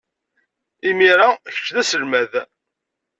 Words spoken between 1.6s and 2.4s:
d aselmad.